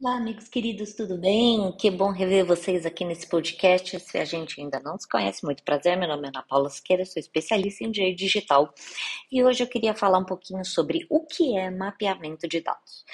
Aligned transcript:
Olá, 0.00 0.16
amigos 0.16 0.46
queridos, 0.46 0.94
tudo 0.94 1.18
bem? 1.18 1.72
Que 1.72 1.90
bom 1.90 2.12
rever 2.12 2.46
vocês 2.46 2.86
aqui 2.86 3.04
nesse 3.04 3.26
podcast. 3.26 3.98
Se 3.98 4.16
a 4.16 4.24
gente 4.24 4.60
ainda 4.60 4.78
não 4.78 4.96
se 4.96 5.08
conhece, 5.08 5.44
muito 5.44 5.64
prazer. 5.64 5.96
Meu 5.96 6.06
nome 6.06 6.26
é 6.26 6.28
Ana 6.28 6.44
Paula 6.48 6.70
Siqueira, 6.70 7.04
sou 7.04 7.18
especialista 7.18 7.82
em 7.82 7.90
direito 7.90 8.16
digital 8.16 8.72
e 9.30 9.42
hoje 9.42 9.64
eu 9.64 9.66
queria 9.66 9.92
falar 9.96 10.18
um 10.18 10.24
pouquinho 10.24 10.64
sobre 10.64 11.04
o 11.10 11.26
que 11.26 11.58
é 11.58 11.68
mapeamento 11.68 12.46
de 12.46 12.60
dados. 12.60 13.04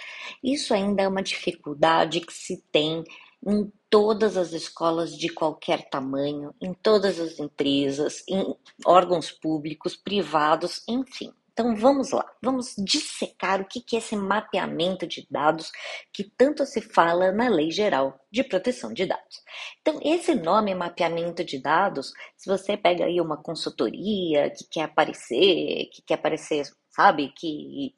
Isso 0.43 0.75
ainda 0.75 1.01
é 1.01 1.09
uma 1.09 1.23
dificuldade 1.23 2.21
que 2.21 2.35
se 2.35 2.63
tem 2.71 3.03
em 3.47 3.73
todas 3.89 4.37
as 4.37 4.53
escolas 4.53 5.17
de 5.17 5.31
qualquer 5.31 5.89
tamanho, 5.89 6.55
em 6.61 6.75
todas 6.75 7.19
as 7.19 7.39
empresas, 7.39 8.23
em 8.29 8.55
órgãos 8.85 9.31
públicos, 9.31 9.97
privados, 9.97 10.83
enfim. 10.87 11.33
Então 11.55 11.77
vamos 11.77 12.11
lá, 12.11 12.29
vamos 12.43 12.75
dissecar 12.77 13.61
o 13.61 13.65
que 13.65 13.81
é 13.95 13.99
esse 13.99 14.17
mapeamento 14.17 15.07
de 15.07 15.25
dados 15.31 15.71
que 16.13 16.25
tanto 16.25 16.67
se 16.67 16.81
fala 16.81 17.31
na 17.31 17.49
Lei 17.49 17.71
Geral 17.71 18.19
de 18.29 18.43
Proteção 18.43 18.93
de 18.93 19.07
Dados. 19.07 19.41
Então, 19.81 20.01
esse 20.03 20.35
nome 20.35 20.75
mapeamento 20.75 21.45
de 21.45 21.61
dados, 21.61 22.13
se 22.37 22.51
você 22.51 22.77
pega 22.77 23.05
aí 23.05 23.21
uma 23.21 23.37
consultoria 23.41 24.51
que 24.51 24.65
quer 24.69 24.83
aparecer, 24.83 25.89
que 25.93 26.03
quer 26.05 26.15
aparecer, 26.15 26.65
sabe, 26.91 27.33
que 27.37 27.95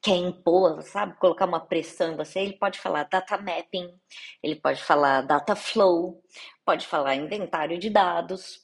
quer 0.00 0.14
impor, 0.14 0.80
sabe, 0.82 1.18
colocar 1.18 1.46
uma 1.46 1.66
pressão 1.66 2.12
em 2.12 2.16
você, 2.16 2.38
ele 2.38 2.58
pode 2.58 2.78
falar 2.78 3.08
data 3.10 3.36
mapping, 3.38 3.92
ele 4.40 4.54
pode 4.54 4.84
falar 4.84 5.22
data 5.22 5.56
flow, 5.56 6.22
pode 6.64 6.86
falar 6.86 7.16
inventário 7.16 7.76
de 7.76 7.90
dados, 7.90 8.60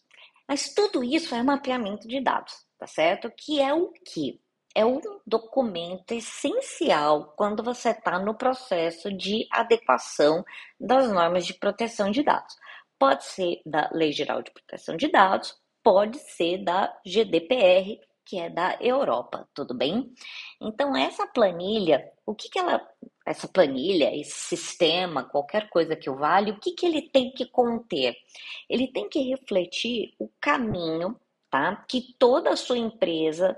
mas 0.49 0.73
tudo 0.73 1.03
isso 1.03 1.35
é 1.35 1.43
mapeamento 1.43 2.07
de 2.07 2.21
dados 2.21 2.66
tá 2.79 2.87
certo? 2.87 3.31
Que 3.31 3.61
é 3.61 3.73
o 3.73 3.93
que? 3.93 4.41
É 4.75 4.85
um 4.85 5.01
documento 5.27 6.13
essencial 6.13 7.33
quando 7.37 7.63
você 7.63 7.91
está 7.91 8.19
no 8.19 8.35
processo 8.35 9.11
de 9.11 9.47
adequação 9.51 10.45
das 10.79 11.11
normas 11.11 11.47
de 11.47 11.55
proteção 11.55 12.11
de 12.11 12.23
dados. 12.23 12.55
Pode 12.99 13.25
ser 13.25 13.63
da 13.65 13.91
Lei 13.93 14.13
Geral 14.13 14.43
de 14.43 14.51
Proteção 14.51 14.97
de 14.97 15.09
Dados, 15.09 15.55
pode 15.83 16.19
ser 16.19 16.63
da 16.65 16.95
GDPR, 17.07 17.99
que 18.27 18.39
é 18.39 18.51
da 18.51 18.77
Europa, 18.81 19.49
tudo 19.55 19.73
bem? 19.73 20.13
Então, 20.61 20.97
essa 20.97 21.27
planilha, 21.27 22.13
o 22.27 22.35
que, 22.35 22.51
que 22.51 22.59
ela. 22.59 22.87
Essa 23.25 23.49
planilha, 23.49 24.15
esse 24.15 24.33
sistema, 24.33 25.25
qualquer 25.25 25.69
coisa 25.69 25.97
que 25.97 26.09
o 26.09 26.17
vale, 26.17 26.53
o 26.53 26.61
que, 26.61 26.73
que 26.73 26.87
ele 26.87 27.03
tem 27.03 27.33
que 27.33 27.47
conter? 27.47 28.15
Ele 28.69 28.87
tem 28.89 29.09
que 29.09 29.21
refletir 29.21 30.15
o 30.19 30.29
caminho 30.41 31.19
tá? 31.51 31.85
Que 31.89 32.15
toda 32.19 32.51
a 32.51 32.57
sua 32.57 32.79
empresa 32.79 33.57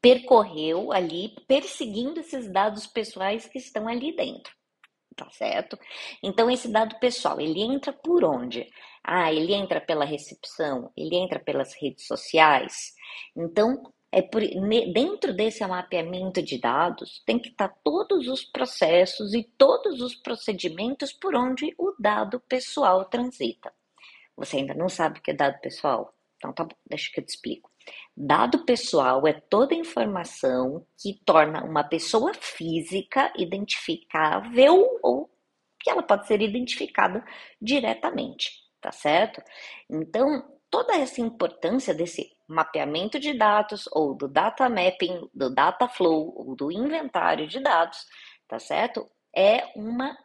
percorreu 0.00 0.92
ali, 0.92 1.34
perseguindo 1.46 2.20
esses 2.20 2.50
dados 2.50 2.86
pessoais 2.86 3.46
que 3.46 3.58
estão 3.58 3.88
ali 3.88 4.14
dentro, 4.14 4.54
tá 5.16 5.28
certo? 5.30 5.78
Então, 6.22 6.50
esse 6.50 6.68
dado 6.68 6.98
pessoal, 6.98 7.40
ele 7.40 7.60
entra 7.60 7.92
por 7.92 8.24
onde? 8.24 8.70
Ah, 9.02 9.32
ele 9.32 9.54
entra 9.54 9.80
pela 9.80 10.04
recepção, 10.04 10.92
ele 10.96 11.16
entra 11.16 11.40
pelas 11.40 11.74
redes 11.74 12.06
sociais. 12.06 12.94
Então, 13.36 13.92
é 14.10 14.22
por, 14.22 14.40
dentro 14.92 15.34
desse 15.34 15.66
mapeamento 15.66 16.42
de 16.42 16.58
dados, 16.58 17.22
tem 17.26 17.38
que 17.38 17.50
estar 17.50 17.68
todos 17.84 18.26
os 18.28 18.44
processos 18.44 19.34
e 19.34 19.42
todos 19.42 20.00
os 20.00 20.14
procedimentos 20.14 21.12
por 21.12 21.34
onde 21.34 21.74
o 21.76 21.94
dado 21.98 22.40
pessoal 22.40 23.04
transita. 23.04 23.72
Você 24.36 24.58
ainda 24.58 24.74
não 24.74 24.88
sabe 24.88 25.18
o 25.18 25.22
que 25.22 25.32
é 25.32 25.34
dado 25.34 25.60
pessoal? 25.60 26.14
Então, 26.38 26.52
tá 26.52 26.64
bom, 26.64 26.74
deixa 26.88 27.10
que 27.12 27.20
eu 27.20 27.24
te 27.24 27.30
explico. 27.30 27.70
Dado 28.16 28.64
pessoal 28.64 29.26
é 29.26 29.32
toda 29.32 29.74
informação 29.74 30.86
que 31.00 31.20
torna 31.24 31.64
uma 31.64 31.84
pessoa 31.84 32.32
física 32.34 33.32
identificável 33.36 34.86
ou 35.02 35.30
que 35.80 35.90
ela 35.90 36.02
pode 36.02 36.26
ser 36.26 36.40
identificada 36.40 37.24
diretamente, 37.60 38.50
tá 38.80 38.92
certo? 38.92 39.42
Então, 39.90 40.44
toda 40.70 40.96
essa 40.96 41.20
importância 41.20 41.94
desse 41.94 42.30
mapeamento 42.48 43.18
de 43.18 43.36
dados 43.36 43.88
ou 43.92 44.14
do 44.14 44.28
data 44.28 44.68
mapping, 44.68 45.28
do 45.34 45.52
data 45.52 45.88
flow 45.88 46.32
ou 46.36 46.56
do 46.56 46.70
inventário 46.72 47.46
de 47.46 47.60
dados, 47.60 48.06
tá 48.48 48.58
certo? 48.58 49.06
É 49.34 49.72
uma 49.76 50.16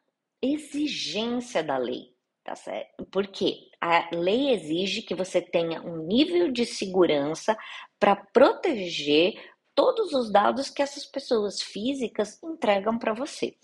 exigência 0.42 1.64
da 1.64 1.78
lei 1.78 2.13
tá 2.44 2.56
certo? 2.56 3.06
Porque 3.06 3.70
a 3.80 4.10
lei 4.14 4.52
exige 4.52 5.02
que 5.02 5.16
você 5.16 5.42
tenha 5.42 5.82
um 5.82 6.06
nível 6.06 6.52
de 6.52 6.66
segurança 6.66 7.58
para 8.00 8.16
proteger 8.16 9.36
todos 9.74 10.14
os 10.14 10.32
dados 10.32 10.70
que 10.70 10.82
essas 10.82 11.06
pessoas 11.06 11.62
físicas 11.62 12.42
entregam 12.44 12.98
para 13.00 13.14
você. 13.14 13.56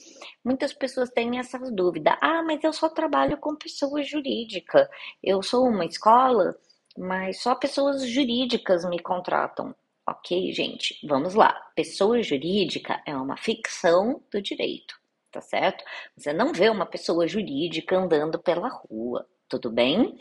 Muitas 0.44 0.74
pessoas 0.74 1.10
têm 1.10 1.40
essa 1.40 1.60
dúvida: 1.72 2.18
ah, 2.22 2.42
mas 2.44 2.64
eu 2.64 2.74
só 2.74 2.90
trabalho 2.90 3.38
com 3.38 3.56
pessoa 3.56 4.02
jurídica, 4.02 4.90
eu 5.22 5.44
sou 5.44 5.68
uma 5.68 5.86
escola, 5.86 6.56
mas 6.98 7.42
só 7.42 7.56
pessoas 7.56 8.08
jurídicas 8.08 8.86
me 8.86 9.00
contratam. 9.00 9.76
Ok, 10.08 10.52
gente, 10.54 10.98
vamos 11.08 11.36
lá. 11.36 11.54
Pessoa 11.76 12.24
jurídica 12.24 13.02
é 13.06 13.16
uma 13.16 13.38
ficção 13.38 14.24
do 14.32 14.42
direito 14.42 15.00
tá 15.32 15.42
certo? 15.42 15.84
Você 16.16 16.34
não 16.34 16.54
vê 16.54 16.70
uma 16.70 16.86
pessoa 16.86 17.28
jurídica 17.28 17.98
andando 17.98 18.40
pela 18.40 18.70
rua, 18.70 19.28
tudo 19.48 19.72
bem? 19.72 20.16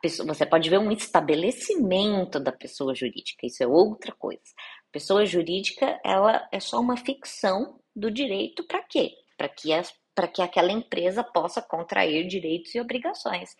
Pessoa, 0.00 0.34
você 0.34 0.46
pode 0.46 0.68
ver 0.68 0.78
um 0.78 0.90
estabelecimento 0.90 2.40
da 2.40 2.52
pessoa 2.52 2.94
jurídica, 2.94 3.46
isso 3.46 3.62
é 3.62 3.66
outra 3.66 4.12
coisa. 4.12 4.42
A 4.88 4.92
pessoa 4.92 5.24
jurídica, 5.26 6.00
ela 6.04 6.48
é 6.52 6.60
só 6.60 6.80
uma 6.80 6.96
ficção 6.96 7.80
do 7.94 8.10
direito 8.10 8.64
para 8.66 8.82
quê? 8.82 9.12
Para 9.36 9.48
que, 9.48 9.72
as, 9.72 9.92
que 10.34 10.42
aquela 10.42 10.72
empresa 10.72 11.22
possa 11.22 11.62
contrair 11.62 12.26
direitos 12.26 12.74
e 12.74 12.80
obrigações. 12.80 13.54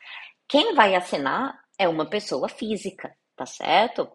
Quem 0.49 0.75
vai 0.75 0.95
assinar 0.95 1.59
é 1.79 1.89
uma 1.89 2.09
pessoa 2.09 2.49
física, 2.49 3.15
tá 3.37 3.47
certo? 3.47 4.09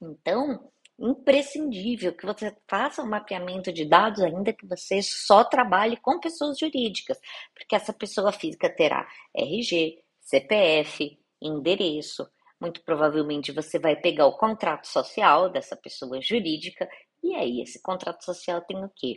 Então, 0.00 0.70
imprescindível 0.98 2.14
que 2.14 2.24
você 2.24 2.56
faça 2.68 3.02
um 3.02 3.08
mapeamento 3.08 3.72
de 3.72 3.84
dados, 3.84 4.22
ainda 4.22 4.52
que 4.52 4.66
você 4.66 5.02
só 5.02 5.44
trabalhe 5.44 5.96
com 5.96 6.18
pessoas 6.18 6.58
jurídicas, 6.58 7.18
porque 7.54 7.76
essa 7.76 7.92
pessoa 7.92 8.32
física 8.32 8.68
terá 8.74 9.06
RG, 9.34 10.02
CPF, 10.20 11.18
endereço. 11.40 12.26
Muito 12.60 12.82
provavelmente 12.82 13.52
você 13.52 13.78
vai 13.78 13.96
pegar 13.96 14.26
o 14.26 14.36
contrato 14.36 14.86
social 14.86 15.50
dessa 15.50 15.76
pessoa 15.76 16.20
jurídica, 16.22 16.88
e 17.22 17.34
aí 17.34 17.60
esse 17.60 17.80
contrato 17.82 18.24
social 18.24 18.62
tem 18.62 18.82
o 18.82 18.90
quê? 18.94 19.14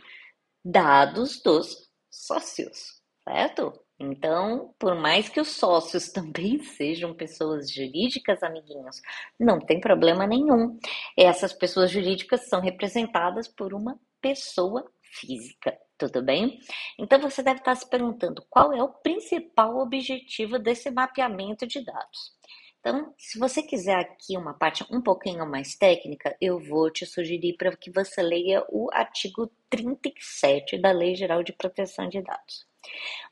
Dados 0.62 1.40
dos 1.42 1.88
sócios, 2.10 2.99
certo? 3.30 3.72
Então, 3.98 4.74
por 4.78 4.94
mais 4.96 5.28
que 5.28 5.40
os 5.40 5.48
sócios 5.48 6.08
também 6.12 6.62
sejam 6.62 7.14
pessoas 7.14 7.72
jurídicas, 7.72 8.42
amiguinhos, 8.42 9.00
não 9.38 9.60
tem 9.60 9.80
problema 9.80 10.26
nenhum. 10.26 10.78
Essas 11.16 11.52
pessoas 11.52 11.90
jurídicas 11.90 12.48
são 12.48 12.60
representadas 12.60 13.46
por 13.46 13.72
uma 13.72 13.98
pessoa 14.20 14.90
física, 15.02 15.76
tudo 15.96 16.22
bem? 16.22 16.58
Então 16.98 17.20
você 17.20 17.42
deve 17.42 17.60
estar 17.60 17.74
se 17.74 17.88
perguntando 17.88 18.44
qual 18.48 18.72
é 18.72 18.82
o 18.82 18.92
principal 18.92 19.78
objetivo 19.78 20.58
desse 20.58 20.90
mapeamento 20.90 21.66
de 21.66 21.84
dados. 21.84 22.32
Então, 22.80 23.14
se 23.18 23.38
você 23.38 23.62
quiser 23.62 23.96
aqui 23.96 24.38
uma 24.38 24.54
parte 24.54 24.84
um 24.90 25.02
pouquinho 25.02 25.46
mais 25.46 25.76
técnica, 25.76 26.34
eu 26.40 26.58
vou 26.58 26.90
te 26.90 27.04
sugerir 27.04 27.54
para 27.58 27.76
que 27.76 27.90
você 27.90 28.22
leia 28.22 28.64
o 28.70 28.88
artigo 28.92 29.52
37 29.68 30.78
da 30.78 30.90
Lei 30.90 31.14
Geral 31.14 31.42
de 31.42 31.52
Proteção 31.52 32.08
de 32.08 32.22
Dados. 32.22 32.69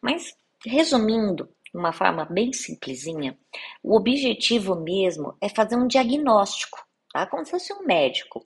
Mas 0.03 0.35
Resumindo, 0.67 1.49
de 1.73 1.79
uma 1.79 1.93
forma 1.93 2.25
bem 2.25 2.53
simplesinha, 2.53 3.39
o 3.83 3.97
objetivo 3.97 4.75
mesmo 4.75 5.37
é 5.41 5.49
fazer 5.49 5.77
um 5.77 5.87
diagnóstico, 5.87 6.85
tá? 7.13 7.27
Como 7.27 7.45
se 7.45 7.53
fosse 7.53 7.73
um 7.73 7.85
médico. 7.85 8.45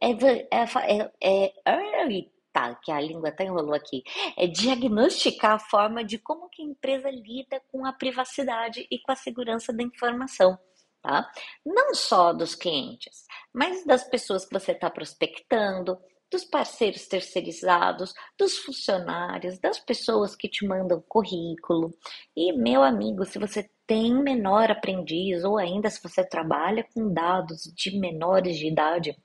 É, 0.00 0.10
é, 0.50 1.10
é, 1.20 1.52
é 1.64 2.24
tá, 2.52 2.74
que 2.76 2.92
a 2.92 3.00
língua 3.00 3.30
até 3.30 3.44
enrolou 3.44 3.74
aqui, 3.74 4.04
é 4.36 4.46
diagnosticar 4.46 5.52
a 5.52 5.58
forma 5.58 6.04
de 6.04 6.18
como 6.18 6.48
que 6.48 6.62
a 6.62 6.66
empresa 6.66 7.10
lida 7.10 7.60
com 7.72 7.84
a 7.84 7.92
privacidade 7.92 8.86
e 8.90 8.98
com 9.00 9.10
a 9.10 9.16
segurança 9.16 9.72
da 9.72 9.82
informação, 9.82 10.56
tá? 11.00 11.28
Não 11.66 11.94
só 11.94 12.32
dos 12.32 12.54
clientes, 12.54 13.24
mas 13.52 13.84
das 13.84 14.04
pessoas 14.04 14.44
que 14.44 14.52
você 14.52 14.72
está 14.72 14.90
prospectando, 14.90 15.98
dos 16.32 16.44
parceiros 16.44 17.06
terceirizados, 17.06 18.14
dos 18.38 18.56
funcionários, 18.58 19.58
das 19.58 19.78
pessoas 19.78 20.34
que 20.34 20.48
te 20.48 20.66
mandam 20.66 21.04
currículo. 21.06 21.94
E, 22.34 22.52
meu 22.52 22.82
amigo, 22.82 23.24
se 23.26 23.38
você 23.38 23.68
tem 23.86 24.14
menor 24.14 24.70
aprendiz 24.70 25.44
ou 25.44 25.58
ainda 25.58 25.90
se 25.90 26.02
você 26.02 26.24
trabalha 26.24 26.84
com 26.94 27.12
dados 27.12 27.70
de 27.76 27.98
menores 27.98 28.56
de 28.56 28.68
idade, 28.68 29.16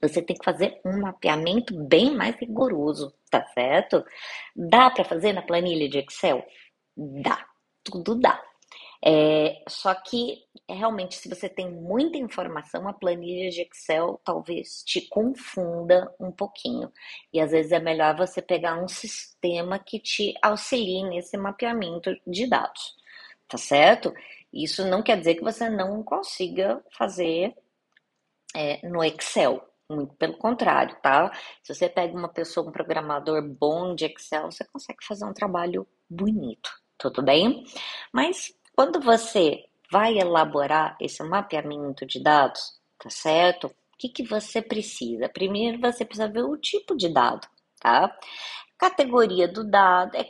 você 0.00 0.22
tem 0.22 0.36
que 0.36 0.44
fazer 0.44 0.80
um 0.84 1.00
mapeamento 1.00 1.74
bem 1.86 2.14
mais 2.14 2.34
rigoroso, 2.36 3.14
tá 3.30 3.44
certo? 3.52 4.02
Dá 4.56 4.90
para 4.90 5.04
fazer 5.04 5.34
na 5.34 5.42
planilha 5.42 5.88
de 5.88 5.98
Excel? 5.98 6.44
Dá, 6.96 7.46
tudo 7.84 8.14
dá. 8.14 8.40
É, 9.04 9.62
só 9.68 9.94
que 9.94 10.42
realmente, 10.68 11.16
se 11.16 11.28
você 11.28 11.48
tem 11.48 11.70
muita 11.70 12.18
informação, 12.18 12.88
a 12.88 12.92
planilha 12.92 13.50
de 13.50 13.62
Excel 13.62 14.20
talvez 14.24 14.82
te 14.84 15.08
confunda 15.08 16.12
um 16.20 16.32
pouquinho. 16.32 16.92
E 17.32 17.40
às 17.40 17.52
vezes 17.52 17.72
é 17.72 17.78
melhor 17.78 18.16
você 18.16 18.42
pegar 18.42 18.82
um 18.82 18.88
sistema 18.88 19.78
que 19.78 19.98
te 20.00 20.34
auxilie 20.42 21.04
nesse 21.04 21.36
mapeamento 21.36 22.10
de 22.26 22.46
dados, 22.48 22.96
tá 23.48 23.56
certo? 23.56 24.12
Isso 24.52 24.84
não 24.86 25.02
quer 25.02 25.18
dizer 25.18 25.36
que 25.36 25.44
você 25.44 25.68
não 25.70 26.02
consiga 26.02 26.82
fazer 26.90 27.54
é, 28.54 28.86
no 28.88 29.02
Excel. 29.04 29.64
Muito 29.90 30.14
pelo 30.16 30.36
contrário, 30.36 30.96
tá? 31.00 31.32
Se 31.62 31.74
você 31.74 31.88
pega 31.88 32.14
uma 32.14 32.28
pessoa, 32.28 32.68
um 32.68 32.72
programador 32.72 33.42
bom 33.42 33.94
de 33.94 34.04
Excel, 34.04 34.50
você 34.50 34.62
consegue 34.66 34.98
fazer 35.02 35.24
um 35.24 35.32
trabalho 35.32 35.86
bonito, 36.10 36.70
tudo 36.98 37.22
bem? 37.22 37.64
Mas 38.12 38.52
quando 38.78 39.00
você 39.00 39.64
vai 39.90 40.16
elaborar 40.20 40.96
esse 41.00 41.20
mapeamento 41.24 42.06
de 42.06 42.22
dados, 42.22 42.78
tá 42.96 43.10
certo? 43.10 43.66
O 43.66 43.96
que, 43.98 44.08
que 44.08 44.22
você 44.22 44.62
precisa? 44.62 45.28
Primeiro 45.28 45.80
você 45.80 46.04
precisa 46.04 46.28
ver 46.28 46.44
o 46.44 46.56
tipo 46.56 46.96
de 46.96 47.12
dado, 47.12 47.44
tá? 47.80 48.16
Categoria 48.78 49.48
do 49.48 49.68
dado, 49.68 50.16
é 50.16 50.24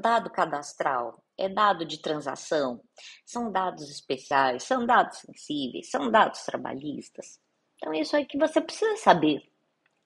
dado 0.00 0.30
cadastral, 0.30 1.22
é 1.36 1.46
dado 1.46 1.84
de 1.84 1.98
transação, 2.00 2.80
são 3.26 3.52
dados 3.52 3.90
especiais, 3.90 4.62
são 4.62 4.86
dados 4.86 5.18
sensíveis, 5.18 5.90
são 5.90 6.10
dados 6.10 6.40
trabalhistas. 6.44 7.38
Então, 7.76 7.92
isso 7.92 8.16
aí 8.16 8.24
que 8.24 8.38
você 8.38 8.62
precisa 8.62 8.96
saber, 8.96 9.42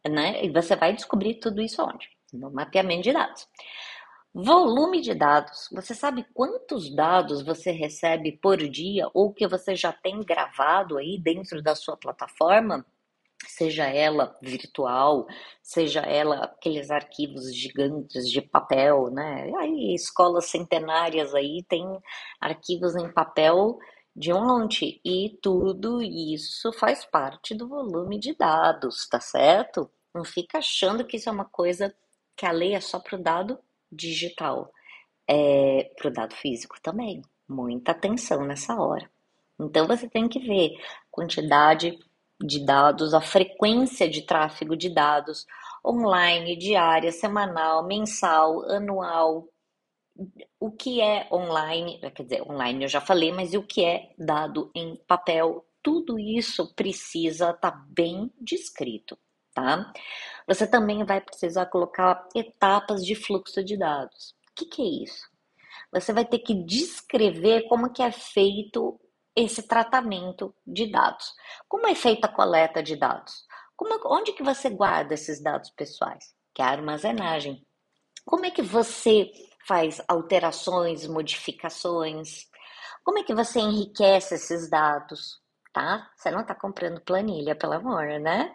né? 0.04 0.44
E 0.44 0.50
você 0.50 0.74
vai 0.74 0.94
descobrir 0.94 1.34
tudo 1.34 1.62
isso 1.62 1.80
onde? 1.80 2.08
No 2.32 2.50
mapeamento 2.50 3.04
de 3.04 3.12
dados. 3.12 3.46
Volume 4.36 5.00
de 5.00 5.14
dados. 5.14 5.68
Você 5.70 5.94
sabe 5.94 6.26
quantos 6.34 6.92
dados 6.92 7.40
você 7.40 7.70
recebe 7.70 8.32
por 8.32 8.56
dia 8.56 9.08
ou 9.14 9.32
que 9.32 9.46
você 9.46 9.76
já 9.76 9.92
tem 9.92 10.20
gravado 10.24 10.98
aí 10.98 11.16
dentro 11.22 11.62
da 11.62 11.76
sua 11.76 11.96
plataforma? 11.96 12.84
Seja 13.46 13.84
ela 13.84 14.36
virtual, 14.42 15.28
seja 15.62 16.00
ela 16.00 16.46
aqueles 16.46 16.90
arquivos 16.90 17.54
gigantes 17.54 18.28
de 18.28 18.42
papel, 18.42 19.08
né? 19.08 19.52
Aí, 19.60 19.94
escolas 19.94 20.46
centenárias 20.46 21.32
aí 21.32 21.62
tem 21.68 21.84
arquivos 22.40 22.96
em 22.96 23.12
papel 23.12 23.78
de 24.16 24.32
um 24.32 24.44
monte. 24.44 25.00
E 25.04 25.38
tudo 25.40 26.02
isso 26.02 26.72
faz 26.72 27.04
parte 27.04 27.54
do 27.54 27.68
volume 27.68 28.18
de 28.18 28.34
dados, 28.34 29.06
tá 29.08 29.20
certo? 29.20 29.88
Não 30.12 30.24
fica 30.24 30.58
achando 30.58 31.04
que 31.04 31.18
isso 31.18 31.28
é 31.28 31.32
uma 31.32 31.44
coisa 31.44 31.94
que 32.36 32.44
a 32.44 32.50
lei 32.50 32.74
é 32.74 32.80
só 32.80 32.98
para 32.98 33.16
o 33.16 33.22
dado 33.22 33.60
digital. 33.94 34.70
É 35.28 35.90
para 35.96 36.08
o 36.08 36.12
dado 36.12 36.34
físico 36.34 36.76
também. 36.82 37.22
Muita 37.48 37.92
atenção 37.92 38.44
nessa 38.44 38.74
hora. 38.74 39.10
Então 39.58 39.86
você 39.86 40.08
tem 40.08 40.28
que 40.28 40.40
ver 40.40 40.72
quantidade 41.10 41.98
de 42.40 42.64
dados, 42.64 43.14
a 43.14 43.20
frequência 43.20 44.08
de 44.08 44.22
tráfego 44.22 44.76
de 44.76 44.92
dados 44.92 45.46
online, 45.84 46.56
diária, 46.56 47.12
semanal, 47.12 47.86
mensal, 47.86 48.62
anual, 48.70 49.48
o 50.60 50.70
que 50.70 51.00
é 51.00 51.28
online, 51.32 51.98
quer 52.14 52.22
dizer, 52.22 52.42
online 52.42 52.84
eu 52.84 52.88
já 52.88 53.00
falei, 53.00 53.32
mas 53.32 53.52
e 53.52 53.58
o 53.58 53.66
que 53.66 53.84
é 53.84 54.12
dado 54.16 54.70
em 54.74 54.96
papel? 55.08 55.66
Tudo 55.82 56.18
isso 56.18 56.74
precisa 56.74 57.50
estar 57.50 57.72
tá 57.72 57.84
bem 57.88 58.32
descrito, 58.40 59.18
tá? 59.52 59.92
Você 60.46 60.66
também 60.66 61.04
vai 61.04 61.20
precisar 61.20 61.66
colocar 61.66 62.28
etapas 62.34 63.04
de 63.04 63.14
fluxo 63.14 63.64
de 63.64 63.76
dados. 63.76 64.34
O 64.50 64.54
que, 64.54 64.66
que 64.66 64.82
é 64.82 65.04
isso? 65.04 65.28
Você 65.92 66.12
vai 66.12 66.24
ter 66.24 66.40
que 66.40 66.54
descrever 66.54 67.68
como 67.68 67.92
que 67.92 68.02
é 68.02 68.10
feito 68.10 69.00
esse 69.34 69.62
tratamento 69.62 70.54
de 70.66 70.90
dados. 70.90 71.32
Como 71.68 71.86
é 71.86 71.94
feita 71.94 72.26
a 72.26 72.32
coleta 72.32 72.82
de 72.82 72.96
dados? 72.96 73.46
Como, 73.76 73.98
onde 74.06 74.32
que 74.32 74.42
você 74.42 74.70
guarda 74.70 75.14
esses 75.14 75.42
dados 75.42 75.70
pessoais? 75.70 76.34
Que 76.54 76.62
é 76.62 76.64
a 76.64 76.70
armazenagem. 76.70 77.66
Como 78.24 78.46
é 78.46 78.50
que 78.50 78.62
você 78.62 79.30
faz 79.66 80.00
alterações, 80.06 81.06
modificações? 81.06 82.46
Como 83.02 83.18
é 83.18 83.24
que 83.24 83.34
você 83.34 83.60
enriquece 83.60 84.36
esses 84.36 84.70
dados? 84.70 85.40
Tá? 85.72 86.08
Você 86.16 86.30
não 86.30 86.40
está 86.40 86.54
comprando 86.54 87.00
planilha, 87.00 87.56
pelo 87.56 87.72
amor, 87.72 88.06
né? 88.20 88.54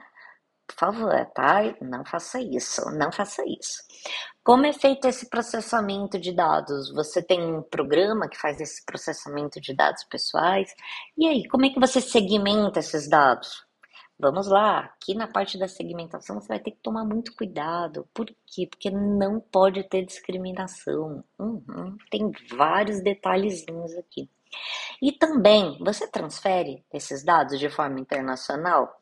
Por 0.69 0.75
favor, 0.75 1.25
tá? 1.33 1.61
Não 1.81 2.05
faça 2.05 2.39
isso, 2.39 2.85
não 2.91 3.11
faça 3.11 3.41
isso. 3.43 3.81
Como 4.43 4.67
é 4.67 4.71
feito 4.71 5.07
esse 5.07 5.27
processamento 5.27 6.19
de 6.19 6.31
dados? 6.31 6.93
Você 6.93 7.23
tem 7.23 7.41
um 7.41 7.63
programa 7.63 8.29
que 8.29 8.37
faz 8.37 8.61
esse 8.61 8.85
processamento 8.85 9.59
de 9.59 9.73
dados 9.73 10.03
pessoais? 10.03 10.71
E 11.17 11.27
aí, 11.27 11.47
como 11.47 11.65
é 11.65 11.69
que 11.69 11.79
você 11.79 11.99
segmenta 11.99 12.79
esses 12.79 13.09
dados? 13.09 13.65
Vamos 14.19 14.47
lá, 14.47 14.79
aqui 14.81 15.15
na 15.15 15.27
parte 15.27 15.57
da 15.57 15.67
segmentação 15.67 16.39
você 16.39 16.49
vai 16.49 16.59
ter 16.59 16.71
que 16.71 16.81
tomar 16.83 17.03
muito 17.03 17.33
cuidado. 17.35 18.07
Por 18.13 18.27
quê? 18.45 18.67
Porque 18.69 18.91
não 18.91 19.39
pode 19.39 19.81
ter 19.85 20.05
discriminação. 20.05 21.23
Uhum, 21.39 21.97
tem 22.11 22.31
vários 22.55 23.01
detalhezinhos 23.01 23.95
aqui. 23.97 24.29
E 25.01 25.11
também, 25.13 25.77
você 25.79 26.07
transfere 26.07 26.83
esses 26.93 27.23
dados 27.23 27.57
de 27.57 27.69
forma 27.69 27.99
internacional? 27.99 28.99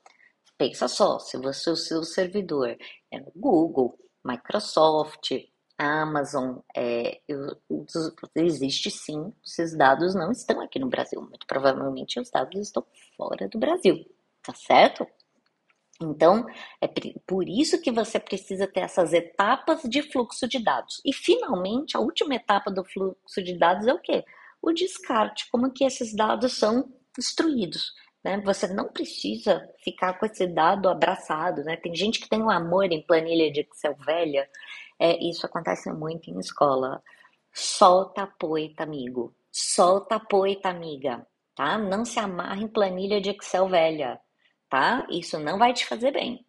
Pensa 0.58 0.88
só, 0.88 1.20
se 1.20 1.38
você, 1.38 1.70
o 1.70 1.76
seu 1.76 2.04
servidor 2.04 2.76
é 3.12 3.20
no 3.20 3.32
Google, 3.36 3.98
Microsoft, 4.26 5.32
Amazon, 5.78 6.58
é, 6.76 7.22
existe 8.36 8.90
sim, 8.90 9.32
esses 9.46 9.78
dados 9.78 10.16
não 10.16 10.32
estão 10.32 10.60
aqui 10.62 10.80
no 10.80 10.90
Brasil. 10.90 11.22
Muito 11.22 11.46
provavelmente 11.46 12.20
os 12.20 12.32
dados 12.32 12.60
estão 12.60 12.84
fora 13.16 13.48
do 13.48 13.60
Brasil 13.60 14.04
tá 14.48 14.54
certo? 14.54 15.06
Então, 16.02 16.46
é 16.80 16.88
por 17.28 17.50
isso 17.50 17.82
que 17.82 17.92
você 17.92 18.20
precisa 18.20 18.68
ter 18.68 18.82
essas 18.82 19.12
etapas 19.14 19.82
de 19.84 20.04
fluxo 20.04 20.48
de 20.48 20.64
dados. 20.64 21.02
E, 21.04 21.12
finalmente, 21.12 21.98
a 21.98 22.00
última 22.00 22.36
etapa 22.36 22.72
do 22.72 22.86
fluxo 22.86 23.44
de 23.44 23.58
dados 23.58 23.88
é 23.88 23.94
o 23.94 24.00
quê? 24.00 24.24
O 24.62 24.72
descarte, 24.72 25.50
como 25.52 25.72
que 25.72 25.84
esses 25.84 26.16
dados 26.16 26.54
são 26.58 26.94
destruídos. 27.18 27.94
Né? 28.28 28.42
Você 28.42 28.68
não 28.68 28.90
precisa 28.90 29.68
ficar 29.84 30.20
com 30.20 30.26
esse 30.26 30.46
dado 30.48 30.90
abraçado. 30.90 31.64
Né? 31.64 31.78
Tem 31.78 31.96
gente 31.96 32.20
que 32.20 32.30
tem 32.30 32.42
um 32.42 32.50
amor 32.50 32.92
em 32.92 33.02
planilha 33.02 33.52
de 33.52 33.62
Excel 33.62 33.96
velha. 33.96 34.50
É, 35.00 35.18
isso 35.24 35.46
acontece 35.46 35.92
muito 35.92 36.30
em 36.30 36.40
escola. 36.40 37.02
Solta 37.54 38.24
a 38.24 38.28
poeta, 38.28 38.84
amigo. 38.84 39.36
Solta 39.52 40.16
a 40.16 40.20
poeta, 40.20 40.70
amiga. 40.70 41.26
Tá? 41.56 41.78
Não 41.78 42.06
se 42.06 42.20
amarre 42.20 42.64
em 42.64 42.68
planilha 42.68 43.20
de 43.20 43.32
Excel 43.32 43.68
velha 43.68 44.20
tá? 44.70 45.06
Isso 45.10 45.40
não 45.40 45.58
vai 45.58 45.74
te 45.74 45.86
fazer 45.86 46.12
bem. 46.12 46.46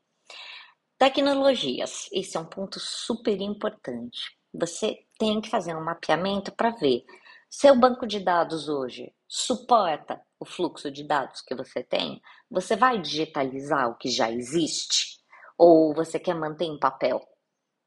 Tecnologias, 0.99 2.09
esse 2.13 2.37
é 2.37 2.41
um 2.41 2.45
ponto 2.45 2.81
super 2.81 3.41
importante. 3.41 4.37
Você 4.53 4.99
tem 5.19 5.41
que 5.41 5.49
fazer 5.49 5.77
um 5.77 5.85
mapeamento 5.85 6.53
para 6.53 6.71
ver 6.71 7.05
seu 7.49 7.79
banco 7.79 8.07
de 8.07 8.21
dados 8.21 8.69
hoje 8.69 9.13
suporta 9.27 10.21
o 10.39 10.45
fluxo 10.45 10.91
de 10.91 11.05
dados 11.05 11.41
que 11.41 11.55
você 11.55 11.83
tem. 11.83 12.21
Você 12.51 12.77
vai 12.77 13.01
digitalizar 13.01 13.89
o 13.89 13.97
que 13.97 14.09
já 14.09 14.31
existe 14.31 15.19
ou 15.57 15.95
você 15.95 16.19
quer 16.19 16.35
manter 16.35 16.65
em 16.65 16.79
papel? 16.79 17.21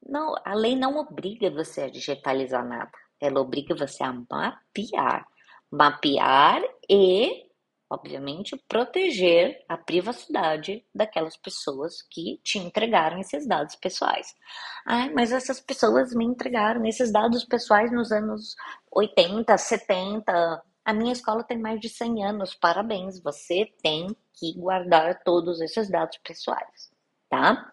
Não, 0.04 0.34
a 0.44 0.54
lei 0.54 0.76
não 0.76 0.96
obriga 0.96 1.50
você 1.50 1.82
a 1.82 1.90
digitalizar 1.90 2.66
nada. 2.66 2.90
Ela 3.20 3.40
obriga 3.40 3.74
você 3.74 4.02
a 4.02 4.12
mapear, 4.12 5.26
mapear 5.70 6.62
e 6.88 7.46
obviamente, 7.92 8.56
proteger 8.66 9.62
a 9.68 9.76
privacidade 9.76 10.82
daquelas 10.94 11.36
pessoas 11.36 12.00
que 12.10 12.40
te 12.42 12.58
entregaram 12.58 13.18
esses 13.18 13.46
dados 13.46 13.76
pessoais. 13.76 14.34
Ah, 14.86 15.10
mas 15.14 15.30
essas 15.30 15.60
pessoas 15.60 16.14
me 16.14 16.24
entregaram 16.24 16.86
esses 16.86 17.12
dados 17.12 17.44
pessoais 17.44 17.92
nos 17.92 18.10
anos 18.10 18.56
80, 18.90 19.58
70. 19.58 20.62
A 20.84 20.92
minha 20.92 21.12
escola 21.12 21.44
tem 21.44 21.58
mais 21.58 21.80
de 21.80 21.88
100 21.88 22.24
anos. 22.24 22.54
Parabéns, 22.54 23.22
você 23.22 23.72
tem 23.82 24.08
que 24.34 24.52
guardar 24.54 25.22
todos 25.22 25.60
esses 25.60 25.88
dados 25.88 26.18
pessoais, 26.18 26.90
tá? 27.28 27.72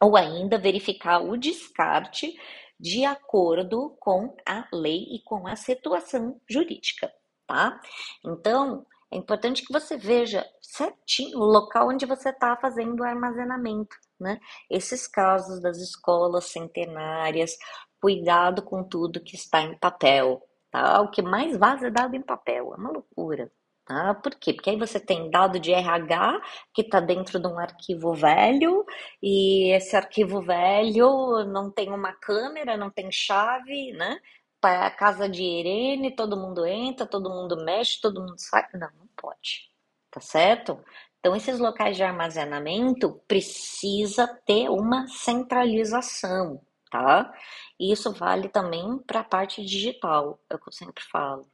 Ou 0.00 0.16
ainda 0.16 0.58
verificar 0.58 1.20
o 1.20 1.36
descarte 1.36 2.34
de 2.78 3.04
acordo 3.04 3.96
com 4.00 4.34
a 4.46 4.66
lei 4.72 5.06
e 5.10 5.22
com 5.22 5.46
a 5.46 5.56
situação 5.56 6.40
jurídica, 6.48 7.12
tá? 7.46 7.80
Então, 8.24 8.86
é 9.10 9.16
importante 9.16 9.64
que 9.64 9.72
você 9.72 9.96
veja 9.96 10.46
certinho 10.60 11.38
o 11.38 11.44
local 11.44 11.88
onde 11.88 12.06
você 12.06 12.30
está 12.30 12.56
fazendo 12.56 13.00
o 13.00 13.04
armazenamento, 13.04 13.96
né? 14.18 14.40
Esses 14.70 15.06
casos 15.06 15.60
das 15.60 15.78
escolas 15.78 16.46
centenárias, 16.46 17.56
cuidado 18.00 18.62
com 18.62 18.82
tudo 18.82 19.22
que 19.22 19.36
está 19.36 19.62
em 19.62 19.76
papel, 19.78 20.42
tá? 20.76 21.00
O 21.00 21.10
que 21.10 21.22
mais 21.22 21.56
vaza 21.56 21.88
é 21.88 21.90
dado 21.90 22.14
em 22.14 22.22
papel, 22.22 22.74
é 22.74 22.76
uma 22.76 22.90
loucura. 22.90 23.50
Tá? 23.84 24.14
Por 24.14 24.34
quê? 24.34 24.52
Porque 24.52 24.70
aí 24.70 24.76
você 24.76 24.98
tem 24.98 25.30
dado 25.30 25.60
de 25.60 25.72
RH 25.72 26.40
que 26.74 26.82
está 26.82 26.98
dentro 26.98 27.38
de 27.38 27.46
um 27.46 27.58
arquivo 27.58 28.12
velho 28.14 28.84
e 29.22 29.72
esse 29.72 29.96
arquivo 29.96 30.42
velho 30.42 31.44
não 31.46 31.70
tem 31.70 31.92
uma 31.92 32.12
câmera, 32.12 32.76
não 32.76 32.90
tem 32.90 33.10
chave, 33.12 33.92
né? 33.92 34.18
para 34.60 34.86
a 34.86 34.90
casa 34.90 35.28
de 35.28 35.42
Irene, 35.42 36.16
todo 36.16 36.36
mundo 36.36 36.66
entra, 36.66 37.06
todo 37.06 37.30
mundo 37.30 37.64
mexe, 37.64 38.00
todo 38.00 38.20
mundo 38.20 38.38
sai. 38.38 38.66
Não, 38.74 38.88
não 38.98 39.06
pode. 39.16 39.70
Tá 40.10 40.20
certo? 40.20 40.82
Então, 41.20 41.36
esses 41.36 41.58
locais 41.58 41.96
de 41.96 42.02
armazenamento 42.02 43.20
precisa 43.28 44.26
ter 44.44 44.68
uma 44.68 45.06
centralização, 45.08 46.60
tá? 46.90 47.32
E 47.78 47.92
isso 47.92 48.12
vale 48.12 48.48
também 48.48 48.98
para 48.98 49.20
a 49.20 49.24
parte 49.24 49.64
digital, 49.64 50.40
é 50.50 50.54
o 50.54 50.58
que 50.58 50.68
eu 50.68 50.72
sempre 50.72 51.02
falo. 51.04 51.46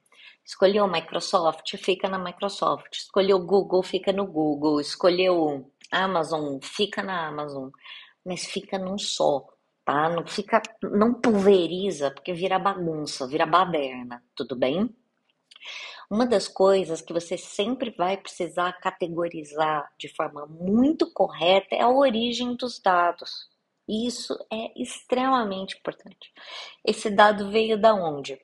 Escolheu 0.45 0.89
Microsoft, 0.89 1.77
fica 1.77 2.09
na 2.09 2.19
Microsoft. 2.19 2.93
Escolheu 2.95 3.39
Google, 3.39 3.83
fica 3.83 4.12
no 4.12 4.27
Google. 4.27 4.81
Escolheu 4.81 5.71
Amazon, 5.91 6.59
fica 6.61 7.03
na 7.03 7.29
Amazon. 7.29 7.71
Mas 8.25 8.45
fica 8.47 8.79
num 8.79 8.99
só, 8.99 9.47
tá? 9.85 10.09
Não 10.09 10.27
fica, 10.27 10.61
não 10.83 11.15
pulveriza, 11.15 12.11
porque 12.11 12.33
vira 12.33 12.59
bagunça, 12.59 13.27
vira 13.27 13.47
baderna, 13.47 14.23
tudo 14.35 14.57
bem? 14.57 14.95
Uma 16.11 16.27
das 16.27 16.47
coisas 16.49 17.01
que 17.01 17.12
você 17.12 17.39
sempre 17.39 17.91
vai 17.91 18.17
precisar 18.17 18.73
categorizar 18.81 19.91
de 19.99 20.09
forma 20.09 20.47
muito 20.47 21.11
correta 21.12 21.75
é 21.75 21.83
a 21.83 21.89
origem 21.89 22.55
dos 22.55 22.81
dados. 22.81 23.49
Isso 23.89 24.35
é 24.53 24.81
extremamente 24.81 25.77
importante. 25.77 26.33
Esse 26.85 27.11
dado 27.11 27.51
veio 27.51 27.81
da 27.81 27.95
onde? 27.95 28.39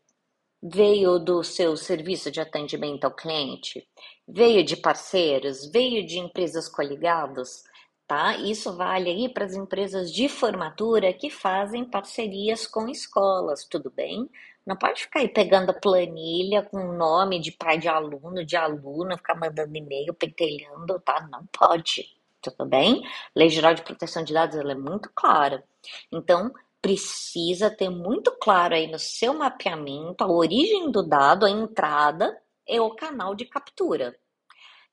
Veio 0.62 1.18
do 1.18 1.45
seu 1.45 1.76
serviço 1.76 2.30
de 2.30 2.40
atendimento 2.40 3.04
ao 3.04 3.14
cliente? 3.14 3.87
Veio 4.26 4.64
de 4.64 4.76
parceiros? 4.76 5.71
Veio 5.71 6.04
de 6.04 6.18
empresas 6.18 6.68
coligadas? 6.68 7.62
Tá? 8.07 8.37
Isso 8.38 8.76
vale 8.76 9.11
aí 9.11 9.28
para 9.28 9.45
as 9.45 9.54
empresas 9.54 10.12
de 10.12 10.28
formatura 10.28 11.12
que 11.12 11.30
fazem 11.30 11.85
parcerias 11.85 12.66
com 12.66 12.88
escolas, 12.88 13.64
tudo 13.64 13.90
bem? 13.90 14.28
Não 14.66 14.76
pode 14.76 15.02
ficar 15.02 15.21
aí 15.21 15.28
pegando 15.28 15.71
a 15.71 15.75
planilha 15.75 16.62
com 16.62 16.92
nome 16.92 17.38
de 17.40 17.52
pai 17.52 17.78
de 17.78 17.88
aluno, 17.88 18.45
de 18.45 18.57
aluna, 18.57 19.16
ficar 19.16 19.35
mandando 19.35 19.76
e-mail, 19.76 20.12
pentelhando, 20.12 20.99
tá? 21.00 21.26
Não 21.30 21.47
pode, 21.47 22.07
tudo 22.40 22.66
bem? 22.66 23.02
Lei 23.35 23.49
Geral 23.49 23.75
de 23.75 23.83
Proteção 23.83 24.25
de 24.25 24.33
Dados 24.33 24.57
é 24.59 24.75
muito 24.75 25.11
clara. 25.14 25.64
Então, 26.12 26.52
precisa 26.80 27.71
ter 27.71 27.90
muito 27.90 28.30
claro 28.40 28.75
aí 28.75 28.90
no 28.90 28.99
seu 28.99 29.35
mapeamento 29.35 30.23
a 30.23 30.28
origem 30.28 30.90
do 30.90 31.02
dado, 31.02 31.47
a 31.47 31.50
entrada 31.50 32.40
e 32.66 32.78
o 32.80 32.95
canal 32.95 33.35
de 33.35 33.45
captura. 33.45 34.16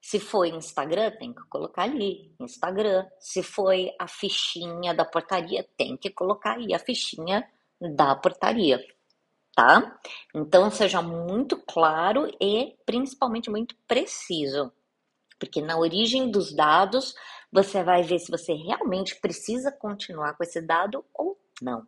Se 0.01 0.19
foi 0.19 0.49
Instagram, 0.49 1.11
tem 1.17 1.33
que 1.33 1.41
colocar 1.49 1.83
ali, 1.83 2.33
Instagram. 2.39 3.05
Se 3.19 3.41
foi 3.41 3.91
a 3.99 4.07
fichinha 4.07 4.93
da 4.93 5.03
portaria, 5.05 5.67
tem 5.75 5.97
que 5.97 6.09
colocar 6.09 6.57
aí 6.57 6.73
a 6.73 6.79
fichinha 6.79 7.47
da 7.79 8.15
portaria 8.15 8.79
tá? 9.55 9.97
Então 10.35 10.69
seja 10.69 11.01
muito 11.01 11.57
claro 11.65 12.29
e 12.39 12.75
principalmente 12.85 13.49
muito 13.49 13.75
preciso, 13.87 14.71
porque 15.45 15.61
na 15.61 15.77
origem 15.77 16.29
dos 16.29 16.53
dados 16.53 17.13
você 17.51 17.83
vai 17.83 18.03
ver 18.03 18.19
se 18.19 18.31
você 18.31 18.53
realmente 18.53 19.19
precisa 19.21 19.71
continuar 19.71 20.35
com 20.35 20.43
esse 20.43 20.61
dado 20.61 21.05
ou 21.13 21.39
não. 21.61 21.87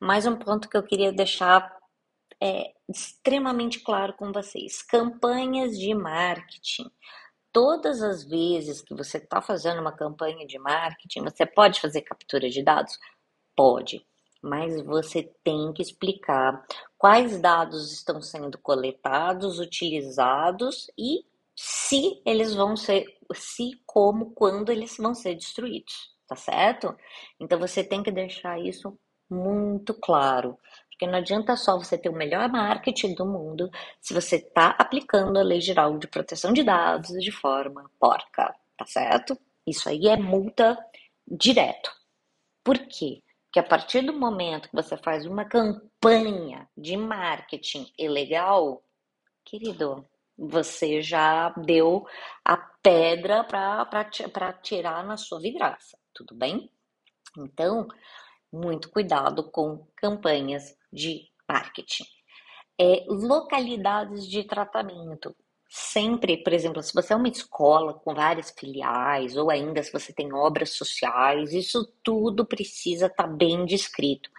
Mais 0.00 0.26
um 0.26 0.36
ponto 0.36 0.68
que 0.68 0.76
eu 0.76 0.82
queria 0.82 1.12
deixar 1.12 1.76
é, 2.40 2.72
extremamente 2.88 3.80
claro 3.80 4.14
com 4.14 4.32
vocês: 4.32 4.82
campanhas 4.82 5.78
de 5.78 5.94
marketing. 5.94 6.90
Todas 7.52 8.02
as 8.02 8.22
vezes 8.24 8.82
que 8.82 8.94
você 8.94 9.18
está 9.18 9.40
fazendo 9.40 9.80
uma 9.80 9.92
campanha 9.92 10.46
de 10.46 10.58
marketing, 10.58 11.22
você 11.22 11.46
pode 11.46 11.80
fazer 11.80 12.02
captura 12.02 12.48
de 12.48 12.62
dados? 12.62 12.98
Pode 13.56 14.06
mas 14.46 14.80
você 14.82 15.24
tem 15.42 15.72
que 15.72 15.82
explicar 15.82 16.64
quais 16.96 17.40
dados 17.40 17.92
estão 17.92 18.22
sendo 18.22 18.56
coletados, 18.58 19.58
utilizados 19.58 20.90
e 20.96 21.24
se 21.56 22.22
eles 22.24 22.54
vão 22.54 22.76
ser, 22.76 23.06
se, 23.34 23.72
como, 23.86 24.32
quando 24.32 24.70
eles 24.70 24.96
vão 24.98 25.14
ser 25.14 25.34
destruídos, 25.34 26.14
tá 26.28 26.36
certo? 26.36 26.94
Então 27.40 27.58
você 27.58 27.82
tem 27.82 28.02
que 28.02 28.12
deixar 28.12 28.60
isso 28.60 28.98
muito 29.28 29.94
claro, 29.94 30.58
porque 30.88 31.06
não 31.06 31.18
adianta 31.18 31.56
só 31.56 31.76
você 31.76 31.98
ter 31.98 32.08
o 32.08 32.16
melhor 32.16 32.48
marketing 32.48 33.14
do 33.14 33.26
mundo 33.26 33.70
se 34.00 34.14
você 34.14 34.36
está 34.36 34.68
aplicando 34.78 35.38
a 35.38 35.42
Lei 35.42 35.60
Geral 35.60 35.98
de 35.98 36.06
Proteção 36.06 36.52
de 36.52 36.62
Dados 36.62 37.08
de 37.08 37.32
forma 37.32 37.90
porca, 37.98 38.54
tá 38.76 38.86
certo? 38.86 39.36
Isso 39.66 39.88
aí 39.88 40.06
é 40.06 40.16
multa 40.16 40.78
direto. 41.26 41.90
Por 42.62 42.78
quê? 42.86 43.22
que 43.56 43.60
a 43.60 43.62
partir 43.62 44.02
do 44.02 44.12
momento 44.12 44.68
que 44.68 44.74
você 44.74 44.98
faz 44.98 45.24
uma 45.24 45.42
campanha 45.42 46.68
de 46.76 46.94
marketing 46.94 47.90
ilegal, 47.98 48.84
querido, 49.42 50.06
você 50.36 51.00
já 51.00 51.50
deu 51.50 52.06
a 52.44 52.56
pedra 52.56 53.44
para 53.44 54.52
tirar 54.62 55.04
na 55.04 55.16
sua 55.16 55.40
vidraça, 55.40 55.98
tudo 56.14 56.34
bem? 56.34 56.70
Então, 57.38 57.86
muito 58.52 58.90
cuidado 58.90 59.50
com 59.50 59.86
campanhas 59.96 60.76
de 60.92 61.28
marketing. 61.48 62.04
É, 62.78 63.04
localidades 63.08 64.28
de 64.28 64.44
tratamento 64.44 65.34
sempre, 65.68 66.36
por 66.42 66.52
exemplo, 66.52 66.82
se 66.82 66.94
você 66.94 67.12
é 67.12 67.16
uma 67.16 67.28
escola 67.28 67.94
com 67.94 68.14
várias 68.14 68.50
filiais, 68.50 69.36
ou 69.36 69.50
ainda 69.50 69.82
se 69.82 69.92
você 69.92 70.12
tem 70.12 70.32
obras 70.32 70.70
sociais, 70.70 71.52
isso 71.52 71.84
tudo 72.02 72.46
precisa 72.46 73.06
estar 73.06 73.24
tá 73.24 73.28
bem 73.28 73.64
descrito. 73.64 74.30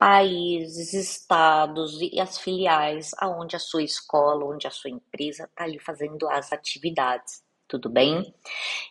Países, 0.00 0.94
estados 0.94 2.00
e 2.00 2.18
as 2.18 2.38
filiais 2.38 3.10
aonde 3.18 3.54
a 3.54 3.58
sua 3.58 3.82
escola, 3.82 4.46
onde 4.46 4.66
a 4.66 4.70
sua 4.70 4.88
empresa 4.88 5.44
está 5.44 5.64
ali 5.64 5.78
fazendo 5.78 6.26
as 6.26 6.50
atividades, 6.54 7.44
tudo 7.68 7.90
bem? 7.90 8.34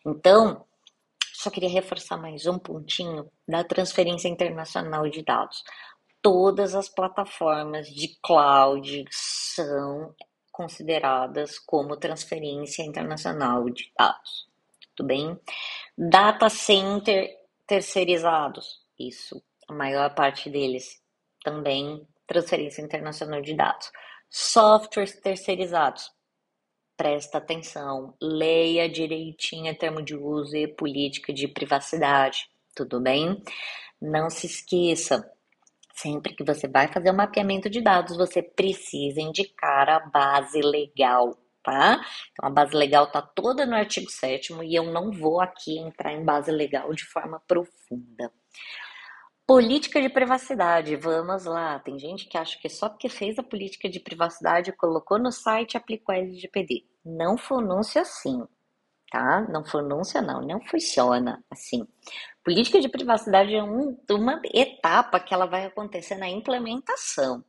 Então, 0.06 0.64
só 1.34 1.50
queria 1.50 1.68
reforçar 1.68 2.16
mais 2.16 2.46
um 2.46 2.60
pontinho 2.60 3.28
da 3.48 3.64
transferência 3.64 4.28
internacional 4.28 5.10
de 5.10 5.24
dados. 5.24 5.64
Todas 6.22 6.76
as 6.76 6.88
plataformas 6.88 7.88
de 7.90 8.16
cloud 8.22 9.06
são 9.10 10.14
consideradas 10.52 11.58
como 11.58 11.98
transferência 11.98 12.84
internacional 12.84 13.68
de 13.68 13.92
dados. 13.98 14.48
Tudo 14.96 15.08
bem? 15.08 15.40
Data 15.98 16.50
center 16.50 17.36
terceirizados, 17.66 18.86
isso, 19.00 19.42
a 19.70 19.74
maior 19.74 20.14
parte 20.14 20.50
deles 20.50 21.02
também 21.44 22.06
transferência 22.28 22.82
internacional 22.82 23.42
de 23.42 23.56
dados. 23.56 23.92
Softwares 24.30 25.20
terceirizados, 25.20 26.12
presta 26.96 27.38
atenção, 27.40 28.16
leia 28.22 28.90
direitinho 28.90 29.76
termo 29.78 30.02
de 30.02 30.16
uso 30.16 30.56
e 30.56 30.68
política 30.68 31.34
de 31.34 31.48
privacidade, 31.48 32.50
tudo 32.76 33.00
bem? 33.00 33.42
Não 34.02 34.30
se 34.30 34.46
esqueça, 34.46 35.26
Sempre 36.02 36.34
que 36.34 36.46
você 36.46 36.66
vai 36.66 36.88
fazer 36.88 37.12
um 37.12 37.16
mapeamento 37.16 37.70
de 37.70 37.82
dados, 37.82 38.16
você 38.16 38.42
precisa 38.42 39.20
indicar 39.20 39.90
a 39.90 40.00
base 40.00 40.62
legal, 40.62 41.38
tá? 41.62 42.00
Então, 42.32 42.48
a 42.48 42.50
base 42.50 42.74
legal 42.74 43.04
está 43.04 43.22
toda 43.22 43.66
no 43.66 43.76
artigo 43.76 44.10
7 44.10 44.54
e 44.64 44.76
eu 44.76 44.86
não 44.94 45.12
vou 45.12 45.42
aqui 45.42 45.78
entrar 45.78 46.14
em 46.14 46.24
base 46.24 46.52
legal 46.52 46.94
de 46.94 47.04
forma 47.04 47.42
profunda. 47.46 48.32
Política 49.50 50.00
de 50.00 50.10
privacidade, 50.10 50.96
vamos 50.96 51.46
lá. 51.46 51.80
Tem 51.80 51.98
gente 51.98 52.28
que 52.28 52.38
acha 52.38 52.56
que 52.60 52.70
só 52.70 52.88
porque 52.88 53.10
fez 53.10 53.40
a 53.40 53.42
política 53.42 53.90
de 53.90 54.00
privacidade, 54.00 54.72
colocou 54.72 55.18
no 55.18 55.32
site, 55.32 55.76
aplicou 55.76 56.14
a 56.14 56.20
LGPD. 56.20 56.86
Não 57.04 57.36
funciona 57.36 58.06
assim, 58.06 58.44
tá? 59.12 59.48
Não 59.50 59.66
funciona 59.66 60.34
não, 60.34 60.42
não 60.44 60.62
funciona 60.62 61.44
assim. 61.50 61.84
Política 62.44 62.80
de 62.80 62.88
privacidade 62.88 63.56
é 63.56 63.64
um, 63.64 63.98
uma 64.12 64.40
etapa 64.54 65.20
que 65.20 65.34
ela 65.34 65.48
vai 65.48 65.66
acontecer 65.66 66.16
na 66.16 66.30
implementação. 66.30 67.44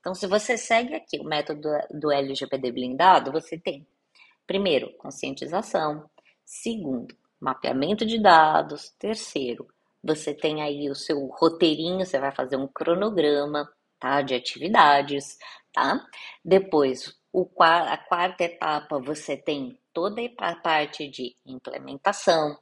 Então, 0.00 0.12
se 0.12 0.26
você 0.26 0.58
segue 0.58 0.92
aqui 0.92 1.20
o 1.20 1.24
método 1.24 1.68
do 1.92 2.10
LGPD 2.10 2.72
blindado, 2.72 3.30
você 3.30 3.56
tem, 3.56 3.86
primeiro, 4.44 4.92
conscientização, 4.98 6.10
segundo, 6.44 7.16
mapeamento 7.38 8.04
de 8.04 8.20
dados, 8.20 8.92
terceiro, 8.98 9.68
você 10.04 10.34
tem 10.34 10.62
aí 10.62 10.90
o 10.90 10.94
seu 10.94 11.26
roteirinho, 11.26 12.04
você 12.04 12.18
vai 12.18 12.32
fazer 12.32 12.56
um 12.56 12.68
cronograma, 12.68 13.68
tá, 13.98 14.20
de 14.22 14.34
atividades, 14.34 15.38
tá? 15.72 16.06
Depois, 16.44 17.14
o, 17.32 17.48
a 17.60 17.96
quarta 17.96 18.44
etapa, 18.44 19.00
você 19.00 19.36
tem 19.36 19.78
toda 19.92 20.20
a 20.38 20.56
parte 20.56 21.08
de 21.08 21.34
implementação, 21.46 22.58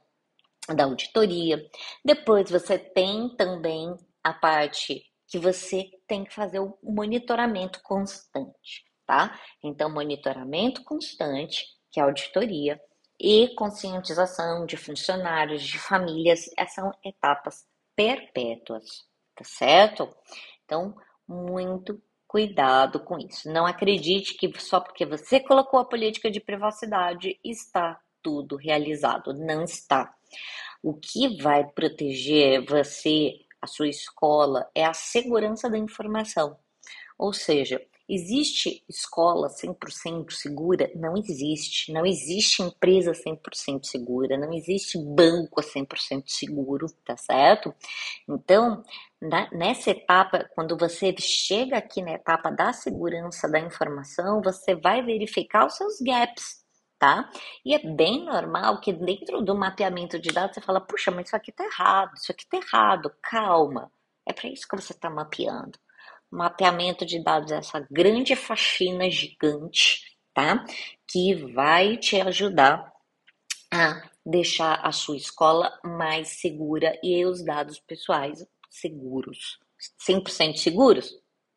da 0.73 0.85
auditoria. 0.85 1.61
Depois 2.05 2.49
você 2.49 2.77
tem 2.77 3.29
também 3.35 3.93
a 4.23 4.33
parte 4.33 5.03
que 5.27 5.37
você 5.37 5.89
tem 6.07 6.23
que 6.23 6.33
fazer 6.33 6.59
o 6.59 6.77
monitoramento 6.81 7.81
constante, 7.81 8.85
tá? 9.05 9.37
Então, 9.61 9.89
monitoramento 9.89 10.83
constante, 10.83 11.65
que 11.91 11.99
é 11.99 12.03
auditoria, 12.03 12.79
e 13.23 13.55
conscientização 13.55 14.65
de 14.65 14.77
funcionários, 14.77 15.63
de 15.63 15.79
famílias, 15.79 16.45
são 16.75 16.91
etapas 17.03 17.65
perpétuas, 17.95 18.83
tá 19.35 19.45
certo? 19.45 20.09
Então, 20.65 20.93
muito 21.27 21.99
Cuidado 22.33 22.99
com 22.99 23.19
isso. 23.19 23.47
Não 23.47 23.63
acredite 23.63 24.33
que 24.33 24.51
só 24.59 24.79
porque 24.79 25.05
você 25.05 25.39
colocou 25.39 25.79
a 25.79 25.85
política 25.85 26.31
de 26.31 26.39
privacidade 26.39 27.39
está 27.43 28.01
tudo 28.23 28.55
realizado. 28.55 29.35
Não 29.35 29.63
está. 29.63 30.11
O 30.81 30.95
que 30.95 31.39
vai 31.39 31.63
proteger 31.63 32.65
você, 32.65 33.33
a 33.61 33.67
sua 33.67 33.87
escola, 33.87 34.67
é 34.73 34.83
a 34.83 34.95
segurança 34.95 35.69
da 35.69 35.77
informação. 35.77 36.57
Ou 37.19 37.31
seja, 37.31 37.79
existe 38.13 38.83
escola 38.87 39.49
100% 39.49 40.31
segura? 40.31 40.89
Não 40.95 41.17
existe. 41.17 41.91
Não 41.91 42.05
existe 42.05 42.61
empresa 42.61 43.11
100% 43.11 43.83
segura. 43.85 44.37
Não 44.37 44.53
existe 44.53 44.97
banco 44.97 45.61
100% 45.61 46.23
seguro, 46.27 46.87
tá 47.05 47.17
certo? 47.17 47.73
Então, 48.27 48.83
na, 49.21 49.49
nessa 49.51 49.91
etapa, 49.91 50.49
quando 50.55 50.77
você 50.77 51.13
chega 51.19 51.77
aqui 51.77 52.01
na 52.01 52.13
etapa 52.13 52.49
da 52.51 52.73
segurança 52.73 53.49
da 53.49 53.59
informação, 53.59 54.41
você 54.41 54.75
vai 54.75 55.01
verificar 55.01 55.65
os 55.65 55.75
seus 55.75 55.99
gaps 56.01 56.63
tá? 57.03 57.29
E 57.65 57.75
é 57.75 57.79
bem 57.79 58.23
normal 58.23 58.79
que 58.79 58.93
dentro 58.93 59.41
do 59.41 59.53
mapeamento 59.53 60.17
de 60.17 60.29
dados 60.29 60.55
você 60.55 60.61
fala, 60.61 60.79
puxa, 60.79 61.11
mas 61.11 61.27
isso 61.27 61.35
aqui 61.35 61.51
tá 61.51 61.65
errado, 61.65 62.13
isso 62.15 62.31
aqui 62.31 62.47
tá 62.47 62.55
errado, 62.55 63.11
calma. 63.21 63.91
É 64.25 64.31
para 64.31 64.47
isso 64.47 64.65
que 64.65 64.75
você 64.77 64.93
está 64.93 65.09
mapeando. 65.09 65.77
Mapeamento 66.33 67.05
de 67.05 67.23
dados 67.23 67.51
essa 67.51 67.85
grande 67.91 68.35
faxina 68.35 69.09
gigante, 69.09 70.17
tá? 70.33 70.65
Que 71.07 71.35
vai 71.53 71.97
te 71.97 72.19
ajudar 72.19 72.91
a 73.71 74.01
deixar 74.25 74.75
a 74.83 74.91
sua 74.91 75.17
escola 75.17 75.71
mais 75.83 76.39
segura 76.39 76.97
e 77.03 77.25
os 77.25 77.43
dados 77.43 77.79
pessoais 77.79 78.45
seguros. 78.69 79.59
100% 80.07 80.57
seguros? 80.57 81.13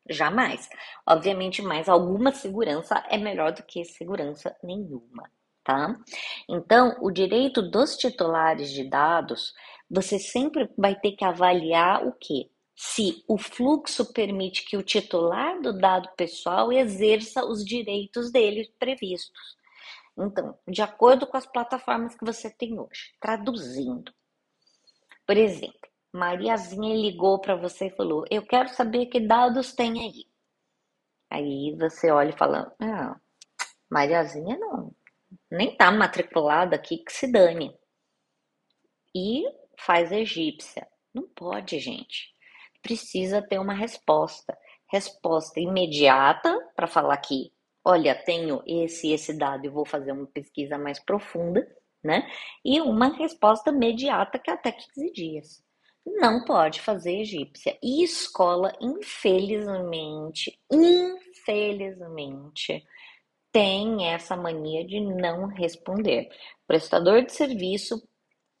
Jamais. 0.09 0.69
Obviamente, 1.05 1.61
mais 1.61 1.89
alguma 1.89 2.31
segurança 2.31 3.03
é 3.09 3.17
melhor 3.17 3.51
do 3.53 3.63
que 3.63 3.83
segurança 3.83 4.55
nenhuma 4.63 5.29
tá? 5.67 5.99
Então, 6.49 6.95
o 7.01 7.11
direito 7.11 7.61
dos 7.61 7.97
titulares 7.97 8.71
de 8.71 8.89
dados, 8.89 9.53
você 9.89 10.17
sempre 10.17 10.69
vai 10.77 10.95
ter 10.95 11.11
que 11.11 11.25
avaliar 11.25 12.07
o 12.07 12.13
quê? 12.13 12.49
Se 12.79 13.23
o 13.27 13.39
fluxo 13.39 14.13
permite 14.13 14.63
que 14.63 14.77
o 14.77 14.83
titular 14.83 15.59
do 15.59 15.75
dado 15.75 16.09
pessoal 16.15 16.71
exerça 16.71 17.43
os 17.43 17.65
direitos 17.65 18.31
dele 18.31 18.71
previstos. 18.77 19.57
Então, 20.15 20.55
de 20.67 20.83
acordo 20.83 21.25
com 21.25 21.35
as 21.35 21.47
plataformas 21.47 22.13
que 22.15 22.23
você 22.23 22.51
tem 22.51 22.79
hoje, 22.79 23.15
traduzindo. 23.19 24.13
Por 25.25 25.35
exemplo, 25.35 25.89
Mariazinha 26.13 26.95
ligou 26.95 27.39
para 27.39 27.55
você 27.55 27.87
e 27.87 27.95
falou: 27.95 28.25
Eu 28.29 28.45
quero 28.45 28.69
saber 28.69 29.07
que 29.07 29.19
dados 29.19 29.73
tem 29.73 29.99
aí. 29.99 30.27
Aí 31.31 31.75
você 31.79 32.11
olha 32.11 32.29
e 32.29 32.37
fala: 32.37 32.75
Ah, 32.79 33.19
Mariazinha 33.89 34.55
não, 34.55 34.95
nem 35.49 35.75
tá 35.75 35.91
matriculada 35.91 36.75
aqui 36.75 36.99
que 36.99 37.11
se 37.11 37.31
dane. 37.31 37.75
E 39.15 39.43
faz 39.79 40.11
egípcia. 40.11 40.87
Não 41.11 41.27
pode, 41.27 41.79
gente. 41.79 42.36
Precisa 42.87 43.41
ter 43.41 43.59
uma 43.59 43.73
resposta. 43.73 44.57
Resposta 44.89 45.59
imediata 45.59 46.57
para 46.73 46.87
falar 46.87 47.17
que, 47.17 47.51
olha, 47.83 48.15
tenho 48.15 48.63
esse 48.65 49.11
esse 49.11 49.37
dado 49.37 49.65
e 49.65 49.69
vou 49.69 49.85
fazer 49.85 50.13
uma 50.13 50.27
pesquisa 50.27 50.77
mais 50.77 50.97
profunda, 50.97 51.67
né? 52.01 52.25
E 52.63 52.79
uma 52.79 53.13
resposta 53.17 53.71
imediata 53.71 54.39
que 54.39 54.49
é 54.49 54.53
até 54.53 54.71
15 54.71 55.11
dias. 55.11 55.61
Não 56.05 56.45
pode 56.45 56.79
fazer 56.79 57.19
egípcia. 57.19 57.77
E 57.83 58.05
escola, 58.05 58.71
infelizmente, 58.79 60.57
infelizmente, 60.71 62.85
tem 63.51 64.13
essa 64.13 64.37
mania 64.37 64.87
de 64.87 65.01
não 65.01 65.47
responder. 65.47 66.29
Prestador 66.65 67.25
de 67.25 67.33
serviço 67.33 68.01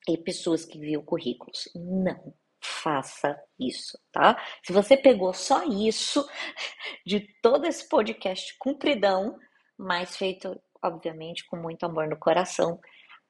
e 0.09 0.17
pessoas 0.17 0.65
que 0.65 0.77
viam 0.77 1.01
currículos. 1.01 1.69
Não 1.73 2.33
faça 2.67 3.39
isso, 3.59 3.97
tá? 4.11 4.37
Se 4.63 4.73
você 4.73 4.97
pegou 4.97 5.33
só 5.33 5.63
isso 5.63 6.27
de 7.05 7.21
todo 7.41 7.65
esse 7.65 7.87
podcast 7.87 8.55
cumpridão, 8.59 9.37
mas 9.77 10.17
feito, 10.17 10.59
obviamente, 10.83 11.45
com 11.47 11.55
muito 11.57 11.85
amor 11.85 12.07
no 12.07 12.17
coração, 12.17 12.79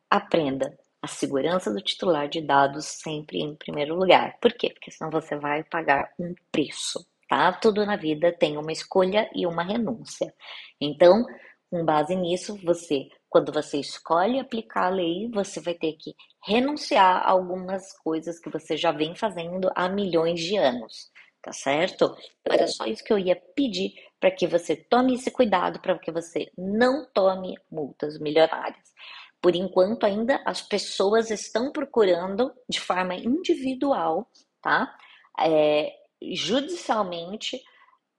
aprenda. 0.09 0.77
A 1.01 1.07
segurança 1.07 1.71
do 1.71 1.79
titular 1.79 2.27
de 2.27 2.41
dados 2.41 2.85
sempre 2.85 3.39
em 3.39 3.55
primeiro 3.55 3.95
lugar. 3.95 4.37
Por 4.41 4.51
quê? 4.53 4.71
Porque 4.71 4.89
senão 4.91 5.11
você 5.11 5.35
vai 5.37 5.63
pagar 5.63 6.11
um 6.19 6.33
preço, 6.51 7.05
tá? 7.29 7.53
Tudo 7.53 7.85
na 7.85 7.95
vida 7.95 8.33
tem 8.33 8.57
uma 8.57 8.71
escolha 8.71 9.29
e 9.33 9.45
uma 9.45 9.63
renúncia. 9.63 10.33
Então, 10.81 11.23
com 11.69 11.85
base 11.85 12.15
nisso, 12.15 12.57
você, 12.63 13.09
quando 13.29 13.51
você 13.51 13.77
escolhe 13.77 14.39
aplicar 14.39 14.87
a 14.87 14.95
lei, 14.95 15.29
você 15.33 15.59
vai 15.59 15.73
ter 15.73 15.93
que 15.93 16.15
renunciar 16.43 17.17
a 17.17 17.29
algumas 17.29 17.91
coisas 17.99 18.39
que 18.39 18.49
você 18.49 18.77
já 18.77 18.91
vem 18.91 19.15
fazendo 19.15 19.69
há 19.75 19.89
milhões 19.89 20.39
de 20.39 20.55
anos, 20.57 21.11
tá 21.41 21.51
certo? 21.51 22.15
Então, 22.41 22.55
era 22.55 22.67
só 22.67 22.85
isso 22.85 23.03
que 23.03 23.11
eu 23.11 23.19
ia 23.19 23.35
pedir 23.55 23.93
para 24.19 24.31
que 24.31 24.47
você 24.47 24.75
tome 24.75 25.15
esse 25.15 25.29
cuidado, 25.29 25.79
para 25.79 25.97
que 25.99 26.11
você 26.11 26.51
não 26.57 27.05
tome 27.13 27.55
multas 27.69 28.17
milionárias. 28.19 28.93
Por 29.41 29.55
enquanto, 29.55 30.05
ainda 30.05 30.41
as 30.45 30.61
pessoas 30.61 31.29
estão 31.29 31.71
procurando 31.71 32.51
de 32.67 32.79
forma 32.79 33.13
individual, 33.13 34.29
tá? 34.61 34.95
É, 35.39 35.93
judicialmente 36.33 37.61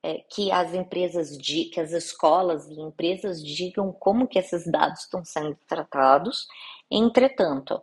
é, 0.02 0.18
que 0.30 0.50
as 0.50 0.74
empresas, 0.74 1.37
que 1.37 1.80
as 1.80 1.92
escolas 1.92 2.68
e 2.68 2.80
empresas 2.80 3.42
digam 3.44 3.92
como 3.92 4.28
que 4.28 4.38
esses 4.38 4.64
dados 4.70 5.02
estão 5.02 5.24
sendo 5.24 5.56
tratados. 5.66 6.46
Entretanto, 6.90 7.82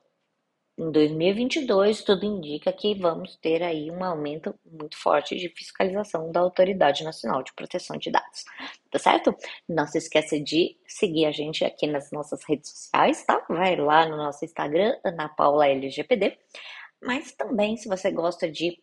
em 0.77 0.91
2022, 0.91 2.03
tudo 2.03 2.25
indica 2.25 2.71
que 2.73 2.95
vamos 2.95 3.37
ter 3.37 3.63
aí 3.63 3.89
um 3.89 4.03
aumento 4.03 4.53
muito 4.65 4.97
forte 4.97 5.33
de 5.37 5.47
fiscalização 5.47 6.31
da 6.33 6.41
Autoridade 6.41 7.01
Nacional 7.03 7.41
de 7.43 7.53
Proteção 7.53 7.95
de 7.95 8.11
Dados. 8.11 8.43
Tá 8.91 8.99
certo? 8.99 9.33
Não 9.69 9.87
se 9.87 9.97
esqueça 9.97 10.37
de 10.37 10.77
seguir 10.85 11.25
a 11.27 11.31
gente 11.31 11.63
aqui 11.63 11.87
nas 11.87 12.11
nossas 12.11 12.43
redes 12.43 12.71
sociais, 12.71 13.23
tá? 13.25 13.45
Vai 13.47 13.77
lá 13.77 14.05
no 14.05 14.17
nosso 14.17 14.43
Instagram, 14.43 14.97
Ana 15.03 15.29
Paula 15.29 15.67
LGPD. 15.67 16.37
Mas 17.01 17.31
também, 17.31 17.77
se 17.77 17.87
você 17.87 18.11
gosta 18.11 18.51
de 18.51 18.77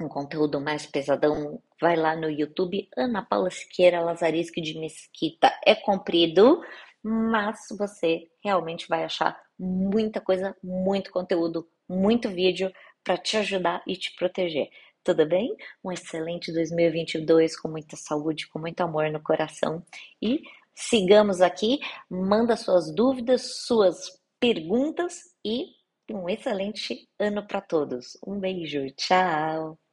um 0.00 0.08
conteúdo 0.08 0.60
mais 0.60 0.86
pesadão, 0.86 1.62
vai 1.80 1.96
lá 1.96 2.16
no 2.16 2.28
YouTube, 2.28 2.88
Ana 2.96 3.22
Paula 3.22 3.50
Siqueira 3.50 4.00
Lazarisco 4.00 4.60
de 4.60 4.78
Mesquita. 4.78 5.52
É 5.64 5.74
comprido, 5.74 6.62
mas 7.02 7.58
você 7.78 8.28
realmente 8.42 8.88
vai 8.88 9.04
achar 9.04 9.40
muita 9.58 10.20
coisa, 10.20 10.56
muito 10.62 11.10
conteúdo, 11.10 11.68
muito 11.88 12.28
vídeo 12.28 12.72
para 13.04 13.16
te 13.16 13.36
ajudar 13.36 13.82
e 13.86 13.96
te 13.96 14.14
proteger. 14.16 14.68
Tudo 15.04 15.26
bem? 15.26 15.54
Um 15.84 15.92
excelente 15.92 16.52
2022 16.52 17.58
com 17.60 17.68
muita 17.68 17.96
saúde, 17.96 18.48
com 18.48 18.58
muito 18.58 18.80
amor 18.80 19.10
no 19.10 19.22
coração 19.22 19.84
e 20.20 20.42
sigamos 20.74 21.40
aqui. 21.40 21.78
Manda 22.10 22.56
suas 22.56 22.92
dúvidas, 22.94 23.64
suas 23.66 24.18
perguntas 24.40 25.34
e 25.44 25.66
um 26.10 26.28
excelente 26.28 27.08
ano 27.18 27.46
para 27.46 27.60
todos. 27.60 28.18
Um 28.26 28.38
beijo, 28.40 28.86
tchau! 28.96 29.83